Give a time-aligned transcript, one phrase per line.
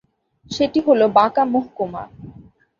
[0.51, 2.03] সেটি হল বাঁকা মহকুমা।